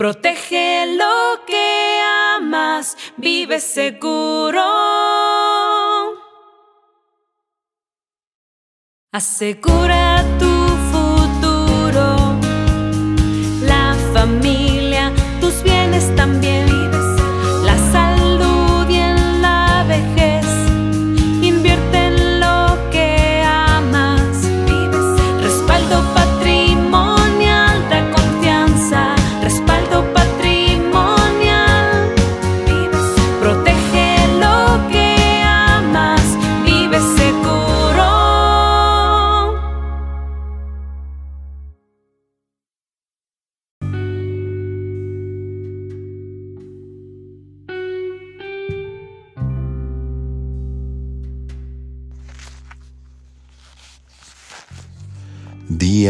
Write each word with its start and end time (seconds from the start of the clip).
Protege 0.00 0.96
lo 0.96 1.44
que 1.46 2.00
amas, 2.38 2.96
vive 3.18 3.60
seguro. 3.60 4.64
Asegura 9.12 10.24
tu 10.38 10.89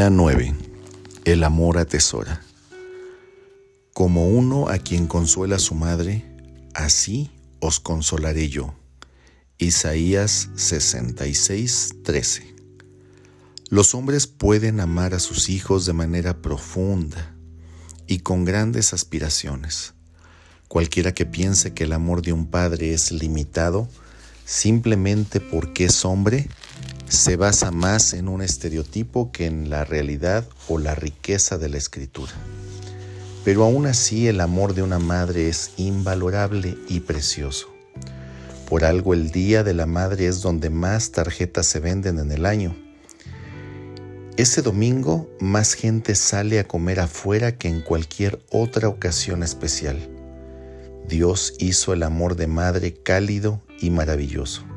Día 0.00 0.08
9. 0.08 0.54
El 1.26 1.44
amor 1.44 1.76
atesora. 1.76 2.40
Como 3.92 4.28
uno 4.28 4.70
a 4.70 4.78
quien 4.78 5.06
consuela 5.06 5.58
su 5.58 5.74
madre, 5.74 6.24
así 6.72 7.30
os 7.60 7.80
consolaré 7.80 8.48
yo. 8.48 8.72
Isaías 9.58 10.48
66, 10.56 11.96
13. 12.02 12.54
Los 13.68 13.94
hombres 13.94 14.26
pueden 14.26 14.80
amar 14.80 15.12
a 15.12 15.18
sus 15.18 15.50
hijos 15.50 15.84
de 15.84 15.92
manera 15.92 16.40
profunda 16.40 17.36
y 18.06 18.20
con 18.20 18.46
grandes 18.46 18.94
aspiraciones. 18.94 19.92
Cualquiera 20.68 21.12
que 21.12 21.26
piense 21.26 21.74
que 21.74 21.84
el 21.84 21.92
amor 21.92 22.22
de 22.22 22.32
un 22.32 22.46
padre 22.46 22.94
es 22.94 23.12
limitado 23.12 23.86
simplemente 24.46 25.40
porque 25.40 25.84
es 25.84 26.06
hombre, 26.06 26.48
se 27.10 27.34
basa 27.34 27.72
más 27.72 28.14
en 28.14 28.28
un 28.28 28.40
estereotipo 28.40 29.32
que 29.32 29.46
en 29.46 29.68
la 29.68 29.84
realidad 29.84 30.46
o 30.68 30.78
la 30.78 30.94
riqueza 30.94 31.58
de 31.58 31.68
la 31.68 31.76
escritura. 31.76 32.30
Pero 33.44 33.64
aún 33.64 33.86
así 33.86 34.28
el 34.28 34.40
amor 34.40 34.74
de 34.74 34.82
una 34.82 35.00
madre 35.00 35.48
es 35.48 35.72
invalorable 35.76 36.78
y 36.88 37.00
precioso. 37.00 37.68
Por 38.68 38.84
algo 38.84 39.12
el 39.12 39.32
Día 39.32 39.64
de 39.64 39.74
la 39.74 39.86
Madre 39.86 40.28
es 40.28 40.40
donde 40.40 40.70
más 40.70 41.10
tarjetas 41.10 41.66
se 41.66 41.80
venden 41.80 42.20
en 42.20 42.30
el 42.30 42.46
año. 42.46 42.76
Ese 44.36 44.62
domingo 44.62 45.28
más 45.40 45.74
gente 45.74 46.14
sale 46.14 46.60
a 46.60 46.68
comer 46.68 47.00
afuera 47.00 47.58
que 47.58 47.66
en 47.66 47.80
cualquier 47.80 48.40
otra 48.52 48.88
ocasión 48.88 49.42
especial. 49.42 49.98
Dios 51.08 51.54
hizo 51.58 51.92
el 51.92 52.04
amor 52.04 52.36
de 52.36 52.46
madre 52.46 52.94
cálido 52.94 53.60
y 53.80 53.90
maravilloso. 53.90 54.69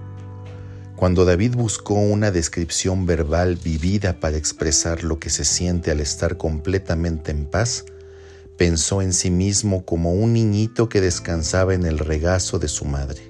Cuando 1.03 1.25
David 1.25 1.55
buscó 1.57 1.95
una 1.95 2.31
descripción 2.31 3.05
verbal 3.05 3.57
vivida 3.61 4.21
para 4.21 4.37
expresar 4.37 5.03
lo 5.03 5.19
que 5.19 5.29
se 5.29 5.43
siente 5.43 5.91
al 5.91 5.99
estar 5.99 6.37
completamente 6.37 7.29
en 7.31 7.45
paz, 7.45 7.83
pensó 8.57 9.01
en 9.01 9.11
sí 9.11 9.29
mismo 9.29 9.83
como 9.83 10.13
un 10.13 10.31
niñito 10.31 10.87
que 10.87 11.01
descansaba 11.01 11.73
en 11.73 11.85
el 11.85 11.99
regazo 11.99 12.57
de 12.57 12.69
su 12.69 12.85
madre. 12.85 13.21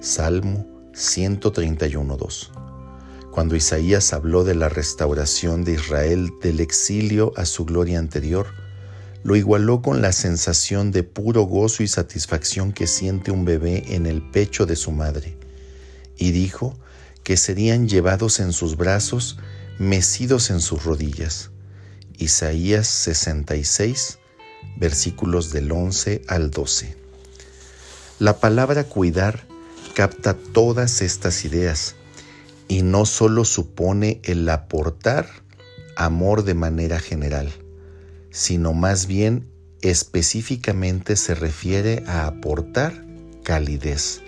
Salmo 0.00 0.66
131.2. 0.92 2.50
Cuando 3.30 3.56
Isaías 3.56 4.12
habló 4.12 4.44
de 4.44 4.54
la 4.54 4.68
restauración 4.68 5.64
de 5.64 5.72
Israel 5.72 6.30
del 6.42 6.60
exilio 6.60 7.32
a 7.38 7.46
su 7.46 7.64
gloria 7.64 8.00
anterior, 8.00 8.48
lo 9.22 9.34
igualó 9.34 9.80
con 9.80 10.02
la 10.02 10.12
sensación 10.12 10.92
de 10.92 11.04
puro 11.04 11.44
gozo 11.44 11.82
y 11.82 11.88
satisfacción 11.88 12.70
que 12.70 12.86
siente 12.86 13.30
un 13.30 13.46
bebé 13.46 13.82
en 13.94 14.04
el 14.04 14.20
pecho 14.30 14.66
de 14.66 14.76
su 14.76 14.92
madre, 14.92 15.38
y 16.16 16.32
dijo 16.32 16.78
que 17.22 17.36
serían 17.36 17.88
llevados 17.88 18.40
en 18.40 18.52
sus 18.52 18.76
brazos, 18.76 19.38
mecidos 19.78 20.50
en 20.50 20.60
sus 20.60 20.84
rodillas. 20.84 21.50
Isaías 22.18 22.86
66, 22.86 24.18
versículos 24.76 25.52
del 25.52 25.72
11 25.72 26.22
al 26.28 26.50
12. 26.50 26.96
La 28.18 28.38
palabra 28.38 28.84
cuidar 28.84 29.46
capta 29.94 30.34
todas 30.34 31.02
estas 31.02 31.44
ideas 31.44 31.96
y 32.68 32.82
no 32.82 33.04
solo 33.04 33.44
supone 33.44 34.20
el 34.24 34.48
aportar 34.48 35.28
amor 35.96 36.44
de 36.44 36.54
manera 36.54 36.98
general, 37.00 37.52
sino 38.30 38.72
más 38.72 39.06
bien 39.06 39.48
específicamente 39.82 41.16
se 41.16 41.34
refiere 41.34 42.04
a 42.06 42.26
aportar 42.26 43.04
calidez. 43.42 44.22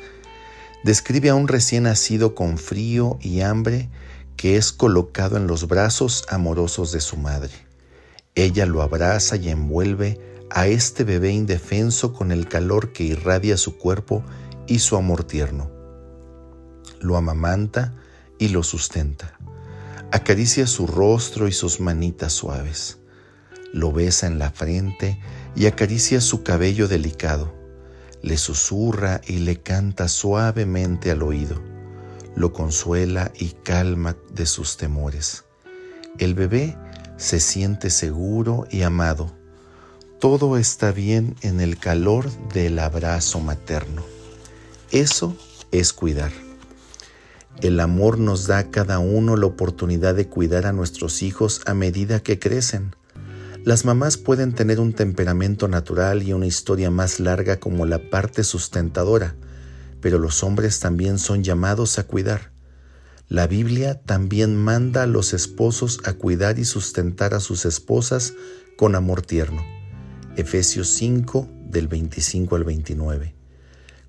Describe 0.85 1.31
a 1.31 1.35
un 1.35 1.49
recién 1.49 1.85
nacido 1.85 2.35
con 2.35 2.59
frío 2.59 3.19
y 3.23 3.41
hambre 3.41 3.89
que 4.37 4.59
es 4.59 4.71
colocado 4.71 5.39
en 5.39 5.47
los 5.47 5.67
brazos 5.67 6.27
amorosos 6.29 6.93
de 6.93 7.01
su 7.01 7.17
madre. 7.17 7.53
Ella 8.35 8.67
lo 8.67 8.83
abraza 8.83 9.37
y 9.37 9.49
envuelve 9.49 10.21
a 10.51 10.67
este 10.67 11.05
bebé 11.05 11.31
indefenso 11.31 12.13
con 12.13 12.33
el 12.33 12.49
calor 12.49 12.93
que 12.93 13.05
irradia 13.05 13.57
su 13.57 13.79
cuerpo 13.79 14.23
y 14.67 14.81
su 14.81 14.97
amor 14.97 15.25
tierno. 15.25 15.71
Lo 17.01 17.17
amamanta 17.17 17.95
y 18.39 18.49
lo 18.49 18.63
sustenta. 18.63 19.39
Acaricia 20.13 20.67
su 20.67 20.87
rostro 20.87 21.49
y 21.49 21.53
sus 21.53 21.81
manitas 21.81 22.35
suaves. 22.35 22.99
Lo 23.73 23.91
besa 23.91 24.27
en 24.27 24.39
la 24.39 24.51
frente 24.51 25.19
y 25.57 25.65
acaricia 25.65 26.21
su 26.21 26.43
cabello 26.43 26.89
delicado. 26.89 27.64
Le 28.25 28.39
susurra 28.39 29.21
y 29.27 29.41
le 29.41 29.61
canta 29.61 30.09
suavemente 30.09 31.11
al 31.11 31.23
oído. 31.23 31.61
Lo 32.35 32.55
consuela 32.55 33.31
y 33.39 33.49
calma 33.51 34.17
de 34.33 34.47
sus 34.47 34.79
temores. 34.79 35.45
El 36.19 36.33
bebé 36.33 36.75
se 37.19 37.39
siente 37.39 37.91
seguro 37.91 38.67
y 38.71 38.81
amado. 38.81 39.31
Todo 40.21 40.57
está 40.57 40.91
bien 40.91 41.37
en 41.43 41.61
el 41.61 41.77
calor 41.77 42.31
del 42.55 42.79
abrazo 42.79 43.41
materno. 43.41 44.03
Eso 44.91 45.37
es 45.71 45.93
cuidar. 45.93 46.33
El 47.61 47.79
amor 47.79 48.17
nos 48.17 48.47
da 48.47 48.57
a 48.57 48.71
cada 48.71 49.01
uno 49.01 49.37
la 49.37 49.45
oportunidad 49.45 50.15
de 50.15 50.29
cuidar 50.29 50.65
a 50.65 50.73
nuestros 50.73 51.23
hijos 51.23 51.61
a 51.67 51.75
medida 51.75 52.21
que 52.21 52.39
crecen. 52.39 52.97
Las 53.65 53.87
mamás 53.87 54.19
pueden 54.19 54.53
tener 54.53 54.79
un 54.79 54.93
temperamento 54.93 55.69
natural 55.69 56.23
y 56.23 56.35
una 56.35 56.45
historia 56.45 56.91
más 56.91 57.19
larga 57.19 57.61
como 57.61 57.87
la 57.87 58.11
parte 58.11 58.45
sustentadora, 58.45 59.37
pero 60.03 60.19
los 60.19 60.45
hombres 60.45 60.81
también 60.81 61.19
son 61.19 61.43
llamados 61.43 61.99
a 61.99 62.03
cuidar. 62.07 62.53
La 63.27 63.47
Biblia 63.47 64.03
también 64.03 64.55
manda 64.55 65.05
a 65.05 65.07
los 65.07 65.33
esposos 65.33 66.01
a 66.05 66.13
cuidar 66.13 66.59
y 66.59 66.67
sustentar 66.67 67.33
a 67.33 67.41
sus 67.41 67.65
esposas 67.65 68.35
con 68.77 68.95
amor 68.95 69.23
tierno. 69.23 69.65
Efesios 70.37 70.89
5 70.89 71.49
del 71.71 71.89
25 71.89 72.57
al 72.57 72.65
29. 72.65 73.35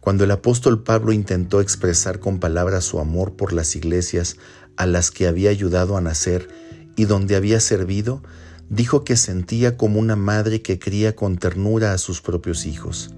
Cuando 0.01 0.25
el 0.25 0.31
apóstol 0.31 0.83
Pablo 0.83 1.13
intentó 1.13 1.61
expresar 1.61 2.19
con 2.19 2.41
palabras 2.41 2.83
su 2.83 2.99
amor 2.99 3.38
por 3.38 3.53
las 3.53 3.77
iglesias 3.77 4.35
a 4.75 4.85
las 4.85 5.11
que 5.11 5.27
había 5.27 5.49
ayudado 5.49 5.95
a 5.95 6.01
nacer 6.01 6.49
y 6.97 7.05
donde 7.05 7.38
había 7.38 7.61
servido, 7.61 8.21
dijo 8.69 9.03
que 9.03 9.15
sentía 9.15 9.77
como 9.77 9.99
una 9.99 10.15
madre 10.15 10.61
que 10.61 10.79
cría 10.79 11.15
con 11.15 11.37
ternura 11.37 11.93
a 11.93 11.97
sus 11.97 12.21
propios 12.21 12.65
hijos. 12.65 13.12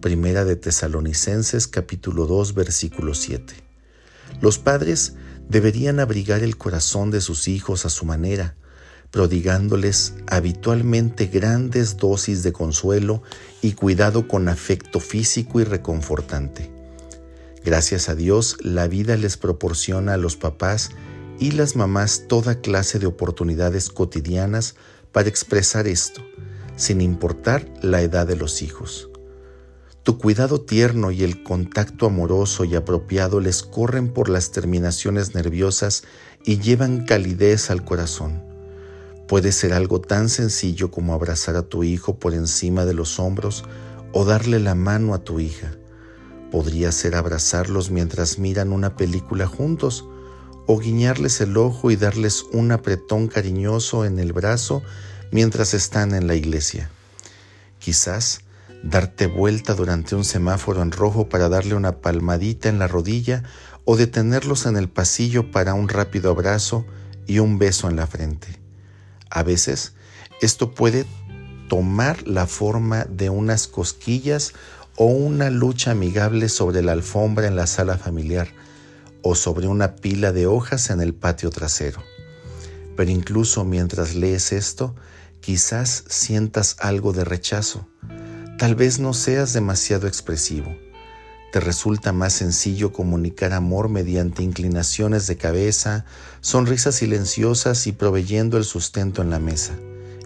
Primera 0.00 0.44
de 0.44 0.56
Tesalonicenses 0.56 1.68
capítulo 1.68 2.26
2 2.26 2.54
versículo 2.54 3.14
7. 3.14 3.54
Los 4.40 4.58
padres 4.58 5.14
deberían 5.48 6.00
abrigar 6.00 6.42
el 6.42 6.56
corazón 6.56 7.10
de 7.10 7.20
sus 7.20 7.46
hijos 7.46 7.86
a 7.86 7.90
su 7.90 8.04
manera, 8.04 8.56
prodigándoles 9.10 10.14
habitualmente 10.26 11.26
grandes 11.26 11.98
dosis 11.98 12.42
de 12.42 12.52
consuelo 12.52 13.22
y 13.60 13.72
cuidado 13.72 14.26
con 14.26 14.48
afecto 14.48 14.98
físico 14.98 15.60
y 15.60 15.64
reconfortante. 15.64 16.70
Gracias 17.64 18.08
a 18.08 18.16
Dios, 18.16 18.56
la 18.62 18.88
vida 18.88 19.16
les 19.16 19.36
proporciona 19.36 20.14
a 20.14 20.16
los 20.16 20.36
papás 20.36 20.90
y 21.42 21.50
las 21.50 21.74
mamás 21.74 22.24
toda 22.28 22.60
clase 22.60 22.98
de 22.98 23.06
oportunidades 23.06 23.90
cotidianas 23.90 24.76
para 25.10 25.28
expresar 25.28 25.88
esto, 25.88 26.22
sin 26.76 27.00
importar 27.00 27.68
la 27.82 28.00
edad 28.00 28.26
de 28.26 28.36
los 28.36 28.62
hijos. 28.62 29.10
Tu 30.04 30.18
cuidado 30.18 30.60
tierno 30.60 31.10
y 31.10 31.24
el 31.24 31.42
contacto 31.42 32.06
amoroso 32.06 32.64
y 32.64 32.76
apropiado 32.76 33.40
les 33.40 33.62
corren 33.62 34.12
por 34.12 34.28
las 34.28 34.52
terminaciones 34.52 35.34
nerviosas 35.34 36.04
y 36.44 36.60
llevan 36.60 37.06
calidez 37.06 37.70
al 37.70 37.84
corazón 37.84 38.52
Puede 39.32 39.52
ser 39.52 39.72
algo 39.72 39.98
tan 39.98 40.28
sencillo 40.28 40.90
como 40.90 41.14
abrazar 41.14 41.56
a 41.56 41.62
tu 41.62 41.84
hijo 41.84 42.18
por 42.18 42.34
encima 42.34 42.84
de 42.84 42.92
los 42.92 43.18
hombros 43.18 43.64
o 44.12 44.26
darle 44.26 44.60
la 44.60 44.74
mano 44.74 45.14
a 45.14 45.24
tu 45.24 45.40
hija. 45.40 45.72
Podría 46.50 46.92
ser 46.92 47.14
abrazarlos 47.14 47.90
mientras 47.90 48.38
miran 48.38 48.74
una 48.74 48.94
película 48.94 49.46
juntos 49.46 50.04
o 50.66 50.78
guiñarles 50.78 51.40
el 51.40 51.56
ojo 51.56 51.90
y 51.90 51.96
darles 51.96 52.44
un 52.52 52.72
apretón 52.72 53.28
cariñoso 53.28 54.04
en 54.04 54.18
el 54.18 54.32
brazo 54.32 54.82
mientras 55.30 55.74
están 55.74 56.14
en 56.14 56.26
la 56.26 56.34
iglesia. 56.34 56.90
Quizás 57.78 58.42
darte 58.82 59.26
vuelta 59.26 59.74
durante 59.74 60.14
un 60.14 60.24
semáforo 60.24 60.82
en 60.82 60.92
rojo 60.92 61.28
para 61.28 61.48
darle 61.48 61.74
una 61.74 61.98
palmadita 62.00 62.68
en 62.68 62.78
la 62.78 62.88
rodilla 62.88 63.42
o 63.84 63.96
detenerlos 63.96 64.66
en 64.66 64.76
el 64.76 64.88
pasillo 64.88 65.50
para 65.50 65.74
un 65.74 65.88
rápido 65.88 66.30
abrazo 66.30 66.84
y 67.26 67.38
un 67.38 67.58
beso 67.58 67.88
en 67.88 67.96
la 67.96 68.06
frente. 68.06 68.48
A 69.30 69.42
veces 69.42 69.94
esto 70.40 70.74
puede 70.74 71.06
tomar 71.68 72.26
la 72.26 72.46
forma 72.46 73.04
de 73.04 73.30
unas 73.30 73.66
cosquillas 73.66 74.52
o 74.96 75.06
una 75.06 75.50
lucha 75.50 75.92
amigable 75.92 76.48
sobre 76.48 76.82
la 76.82 76.92
alfombra 76.92 77.46
en 77.46 77.56
la 77.56 77.66
sala 77.66 77.96
familiar 77.96 78.48
o 79.22 79.34
sobre 79.34 79.66
una 79.66 79.96
pila 79.96 80.32
de 80.32 80.46
hojas 80.46 80.90
en 80.90 81.00
el 81.00 81.14
patio 81.14 81.50
trasero. 81.50 82.02
Pero 82.96 83.10
incluso 83.10 83.64
mientras 83.64 84.14
lees 84.14 84.52
esto, 84.52 84.94
quizás 85.40 86.04
sientas 86.08 86.76
algo 86.78 87.12
de 87.12 87.24
rechazo. 87.24 87.86
Tal 88.58 88.74
vez 88.74 88.98
no 88.98 89.14
seas 89.14 89.52
demasiado 89.52 90.06
expresivo. 90.06 90.76
Te 91.52 91.60
resulta 91.60 92.12
más 92.12 92.32
sencillo 92.32 92.92
comunicar 92.92 93.52
amor 93.52 93.88
mediante 93.88 94.42
inclinaciones 94.42 95.26
de 95.26 95.36
cabeza, 95.36 96.06
sonrisas 96.40 96.94
silenciosas 96.94 97.86
y 97.86 97.92
proveyendo 97.92 98.56
el 98.56 98.64
sustento 98.64 99.20
en 99.20 99.30
la 99.30 99.38
mesa. 99.38 99.74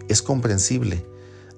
Es 0.08 0.22
comprensible. 0.22 1.04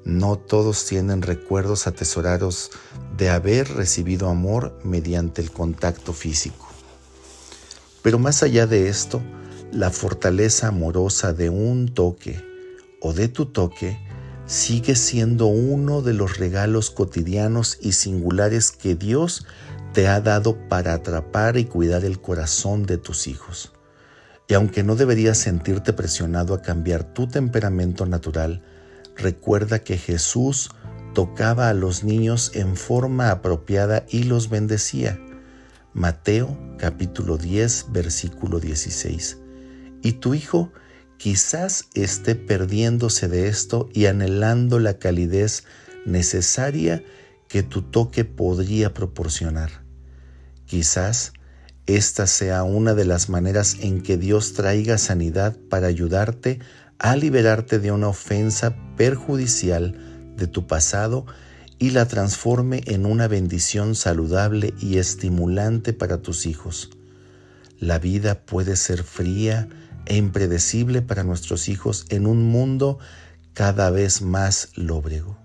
No 0.05 0.37
todos 0.37 0.87
tienen 0.87 1.21
recuerdos 1.21 1.87
atesorados 1.87 2.71
de 3.19 3.29
haber 3.29 3.69
recibido 3.75 4.31
amor 4.31 4.79
mediante 4.85 5.43
el 5.43 5.51
contacto 5.51 6.15
físico. 6.15 6.68
Pero 8.03 8.19
más 8.19 8.43
allá 8.43 8.67
de 8.67 8.89
esto, 8.89 9.23
la 9.73 9.91
fortaleza 9.91 10.69
amorosa 10.69 11.33
de 11.33 11.51
un 11.51 11.89
toque 11.89 12.43
o 13.01 13.13
de 13.13 13.29
tu 13.29 13.47
toque 13.47 13.99
sigue 14.47 14.97
siendo 14.97 15.47
uno 15.47 16.01
de 16.01 16.15
los 16.15 16.39
regalos 16.39 16.91
cotidianos 16.91 17.79
y 17.83 17.93
singulares 17.93 18.71
que 18.71 18.95
Dios 18.95 19.47
te 19.93 20.09
ha 20.09 20.21
dado 20.21 20.57
para 20.69 20.95
atrapar 20.95 21.59
y 21.59 21.67
cuidar 21.67 22.05
el 22.05 22.21
corazón 22.21 22.87
de 22.87 22.97
tus 22.97 23.27
hijos. 23.27 23.73
Y 24.49 24.55
aunque 24.55 24.83
no 24.83 24.97
deberías 24.97 25.37
sentirte 25.37 25.93
presionado 25.93 26.55
a 26.55 26.63
cambiar 26.63 27.05
tu 27.05 27.29
temperamento 27.29 28.07
natural, 28.07 28.63
recuerda 29.17 29.81
que 29.81 29.99
Jesús 29.99 30.71
tocaba 31.13 31.69
a 31.69 31.75
los 31.75 32.03
niños 32.03 32.53
en 32.55 32.77
forma 32.77 33.31
apropiada 33.31 34.07
y 34.09 34.23
los 34.23 34.49
bendecía. 34.49 35.19
Mateo 35.95 36.59
capítulo 36.77 37.39
10 37.39 37.87
versículo 37.91 38.61
16. 38.61 39.39
Y 40.03 40.13
tu 40.13 40.35
hijo 40.35 40.71
quizás 41.17 41.89
esté 41.95 42.35
perdiéndose 42.35 43.27
de 43.29 43.49
esto 43.49 43.89
y 43.95 44.07
anhelando 44.07 44.79
la 44.79 44.99
calidez 44.99 45.65
necesaria 46.05 47.03
que 47.49 47.63
tu 47.63 47.83
toque 47.83 48.25
podría 48.27 48.93
proporcionar. 48.93 49.83
Quizás 50.67 51.33
esta 51.87 52.27
sea 52.27 52.65
una 52.65 52.93
de 52.93 53.07
las 53.07 53.31
maneras 53.31 53.79
en 53.81 54.03
que 54.03 54.19
Dios 54.19 54.53
traiga 54.53 54.99
sanidad 54.99 55.57
para 55.71 55.87
ayudarte 55.87 56.61
a 56.99 57.17
liberarte 57.17 57.79
de 57.79 57.93
una 57.93 58.09
ofensa 58.09 58.77
perjudicial 58.97 60.35
de 60.37 60.47
tu 60.47 60.67
pasado 60.67 61.25
y 61.79 61.91
la 61.91 62.09
transforme 62.09 62.83
en 62.87 63.07
una 63.07 63.29
bendición 63.29 63.95
saludable 63.95 64.75
y 64.81 64.99
estimulante 64.99 65.93
para 65.93 66.23
tus 66.23 66.47
hijos. 66.47 66.91
La 67.79 67.99
vida 67.99 68.41
puede 68.45 68.77
ser 68.77 69.05
fría, 69.05 69.69
e 70.09 70.17
impredecible 70.17 71.03
para 71.03 71.23
nuestros 71.23 71.69
hijos 71.69 72.07
en 72.09 72.27
un 72.27 72.49
mundo 72.49 72.99
cada 73.53 73.91
vez 73.91 74.23
más 74.23 74.71
lóbrego. 74.75 75.39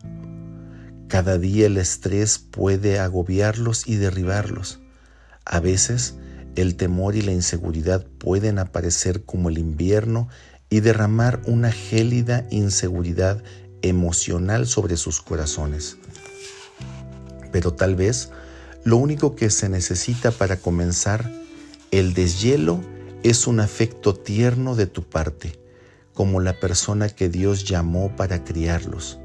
Cada 1.09 1.37
día 1.37 1.67
el 1.67 1.77
estrés 1.77 2.39
puede 2.39 2.99
agobiarlos 2.99 3.87
y 3.87 3.97
derribarlos. 3.97 4.79
A 5.45 5.59
veces 5.59 6.15
el 6.55 6.75
temor 6.75 7.15
y 7.15 7.21
la 7.21 7.33
inseguridad 7.33 8.05
pueden 8.05 8.57
aparecer 8.57 9.25
como 9.25 9.49
el 9.49 9.57
invierno 9.57 10.29
y 10.69 10.79
derramar 10.79 11.41
una 11.45 11.71
gélida 11.71 12.47
inseguridad 12.49 13.43
emocional 13.81 14.65
sobre 14.65 14.95
sus 14.95 15.21
corazones. 15.21 15.97
Pero 17.53 17.71
tal 17.71 17.95
vez 17.95 18.31
lo 18.83 18.97
único 18.97 19.37
que 19.37 19.49
se 19.49 19.69
necesita 19.69 20.31
para 20.31 20.57
comenzar 20.57 21.31
el 21.91 22.13
deshielo 22.13 22.81
es 23.23 23.47
un 23.47 23.61
afecto 23.61 24.13
tierno 24.13 24.75
de 24.75 24.87
tu 24.87 25.03
parte, 25.03 25.57
como 26.13 26.41
la 26.41 26.59
persona 26.59 27.07
que 27.07 27.29
Dios 27.29 27.63
llamó 27.63 28.13
para 28.17 28.43
criarlos. 28.43 29.19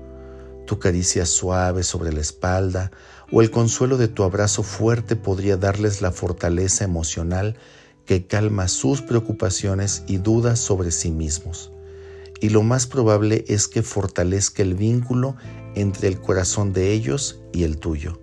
Tu 0.67 0.79
caricia 0.79 1.27
suave 1.27 1.83
sobre 1.83 2.13
la 2.13 2.21
espalda 2.21 2.93
o 3.33 3.43
el 3.43 3.51
consuelo 3.51 3.97
de 3.97 4.07
tu 4.07 4.23
abrazo 4.23 4.63
fuerte 4.63 5.17
podría 5.17 5.57
darles 5.57 6.03
la 6.03 6.13
fortaleza 6.13 6.85
emocional 6.85 7.57
que 8.05 8.27
calma 8.27 8.69
sus 8.69 9.03
preocupaciones 9.03 10.05
y 10.07 10.19
dudas 10.19 10.59
sobre 10.59 10.91
sí 10.91 11.11
mismos. 11.11 11.73
Y 12.41 12.51
lo 12.51 12.63
más 12.63 12.87
probable 12.87 13.45
es 13.49 13.69
que 13.69 13.83
fortalezca 13.83 14.63
el 14.63 14.75
vínculo 14.75 15.37
entre 15.75 16.09
el 16.09 16.21
corazón 16.21 16.73
de 16.73 16.93
ellos 16.93 17.41
y 17.53 17.65
el 17.65 17.79
tuyo. 17.79 18.21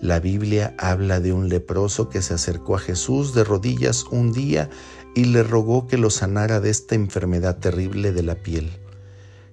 La 0.00 0.20
Biblia 0.20 0.74
habla 0.78 1.18
de 1.20 1.32
un 1.32 1.48
leproso 1.48 2.10
que 2.10 2.20
se 2.20 2.34
acercó 2.34 2.76
a 2.76 2.78
Jesús 2.78 3.32
de 3.34 3.42
rodillas 3.42 4.04
un 4.10 4.32
día 4.32 4.68
y 5.14 5.24
le 5.24 5.42
rogó 5.42 5.86
que 5.86 5.96
lo 5.96 6.10
sanara 6.10 6.60
de 6.60 6.70
esta 6.70 6.94
enfermedad 6.94 7.58
terrible 7.58 8.12
de 8.12 8.22
la 8.22 8.34
piel. 8.34 8.70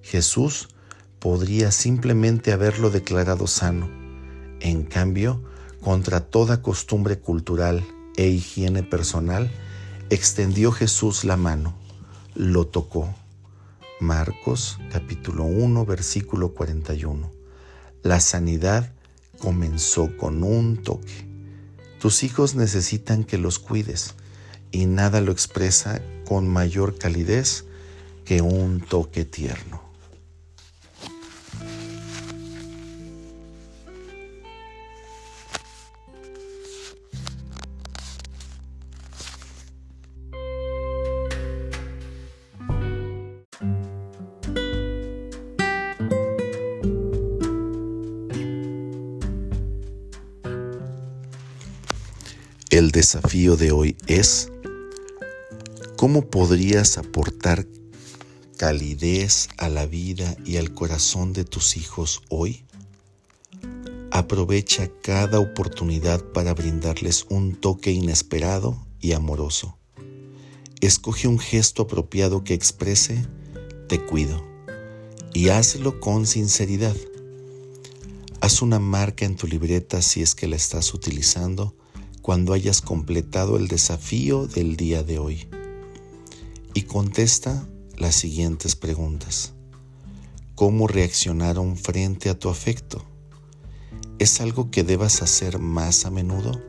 Jesús 0.02 0.68
podría 1.20 1.70
simplemente 1.70 2.52
haberlo 2.52 2.90
declarado 2.90 3.46
sano. 3.46 3.88
En 4.60 4.82
cambio, 4.82 5.42
contra 5.80 6.20
toda 6.20 6.62
costumbre 6.62 7.18
cultural 7.18 7.84
e 8.16 8.28
higiene 8.28 8.82
personal, 8.82 9.50
extendió 10.10 10.72
Jesús 10.72 11.24
la 11.24 11.36
mano, 11.36 11.74
lo 12.34 12.66
tocó. 12.66 13.14
Marcos 14.02 14.80
capítulo 14.90 15.44
1 15.44 15.86
versículo 15.86 16.54
41. 16.54 17.30
La 18.02 18.18
sanidad 18.18 18.92
comenzó 19.38 20.16
con 20.16 20.42
un 20.42 20.82
toque. 20.82 21.28
Tus 22.00 22.24
hijos 22.24 22.56
necesitan 22.56 23.22
que 23.22 23.38
los 23.38 23.60
cuides 23.60 24.14
y 24.72 24.86
nada 24.86 25.20
lo 25.20 25.30
expresa 25.30 26.02
con 26.26 26.48
mayor 26.48 26.98
calidez 26.98 27.64
que 28.24 28.42
un 28.42 28.80
toque 28.80 29.24
tierno. 29.24 29.91
El 52.72 52.90
desafío 52.90 53.58
de 53.58 53.70
hoy 53.70 53.98
es 54.06 54.50
cómo 55.98 56.30
podrías 56.30 56.96
aportar 56.96 57.66
calidez 58.56 59.50
a 59.58 59.68
la 59.68 59.84
vida 59.84 60.34
y 60.46 60.56
al 60.56 60.72
corazón 60.72 61.34
de 61.34 61.44
tus 61.44 61.76
hijos 61.76 62.22
hoy. 62.30 62.64
Aprovecha 64.10 64.90
cada 65.02 65.38
oportunidad 65.38 66.24
para 66.32 66.54
brindarles 66.54 67.26
un 67.28 67.56
toque 67.56 67.92
inesperado 67.92 68.82
y 69.00 69.12
amoroso. 69.12 69.76
Escoge 70.80 71.28
un 71.28 71.38
gesto 71.38 71.82
apropiado 71.82 72.42
que 72.42 72.54
exprese 72.54 73.26
te 73.86 74.02
cuido 74.02 74.42
y 75.34 75.50
hazlo 75.50 76.00
con 76.00 76.26
sinceridad. 76.26 76.96
Haz 78.40 78.62
una 78.62 78.78
marca 78.78 79.26
en 79.26 79.36
tu 79.36 79.46
libreta 79.46 80.00
si 80.00 80.22
es 80.22 80.34
que 80.34 80.48
la 80.48 80.56
estás 80.56 80.94
utilizando 80.94 81.76
cuando 82.22 82.52
hayas 82.52 82.80
completado 82.80 83.56
el 83.56 83.66
desafío 83.66 84.46
del 84.46 84.76
día 84.76 85.02
de 85.02 85.18
hoy 85.18 85.48
y 86.72 86.82
contesta 86.82 87.68
las 87.98 88.14
siguientes 88.14 88.76
preguntas. 88.76 89.52
¿Cómo 90.54 90.86
reaccionaron 90.86 91.76
frente 91.76 92.30
a 92.30 92.38
tu 92.38 92.48
afecto? 92.48 93.04
¿Es 94.18 94.40
algo 94.40 94.70
que 94.70 94.84
debas 94.84 95.20
hacer 95.20 95.58
más 95.58 96.06
a 96.06 96.10
menudo? 96.10 96.62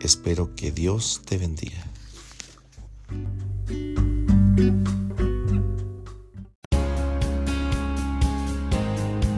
Espero 0.00 0.54
que 0.54 0.72
Dios 0.72 1.20
te 1.26 1.36
bendiga. 1.36 1.84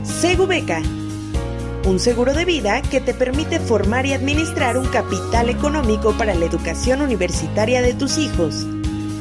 Segubeca 0.05 0.83
un 1.89 1.99
seguro 1.99 2.35
de 2.35 2.45
vida 2.45 2.83
que 2.83 3.01
te 3.01 3.15
permite 3.15 3.61
formar 3.61 4.05
y 4.05 4.13
administrar 4.13 4.77
un 4.77 4.87
capital 4.89 5.49
económico 5.49 6.13
para 6.19 6.35
la 6.35 6.45
educación 6.45 7.01
universitaria 7.01 7.81
de 7.81 7.95
tus 7.95 8.19
hijos 8.19 8.67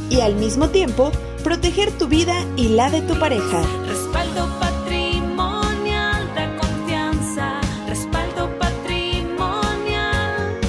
y 0.09 0.19
al 0.19 0.35
mismo 0.35 0.67
tiempo 0.69 1.13
proteger 1.45 1.91
tu 1.91 2.07
vida 2.07 2.35
y 2.57 2.67
la 2.69 2.89
de 2.89 3.01
tu 3.01 3.17
pareja. 3.19 3.61
Respaldo 3.87 4.49
patrimonial 4.59 6.33
da 6.35 6.57
confianza. 6.57 7.61
Respaldo 7.87 8.49
patrimonial. 8.59 10.59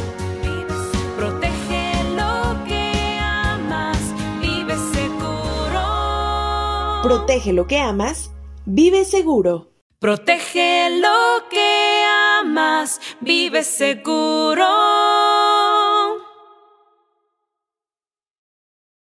Protege 1.16 2.04
lo 2.14 2.64
que 2.64 3.18
amas. 3.20 3.98
Vive 4.40 4.76
seguro. 4.94 5.82
Protege 7.02 7.52
lo 7.52 7.66
que 7.66 7.78
amas, 7.78 8.30
vive 8.66 9.04
seguro. 9.04 9.77
Protege 10.00 10.90
lo 11.00 11.48
que 11.50 12.04
amas. 12.40 13.00
Vive 13.20 13.64
seguro. 13.64 14.64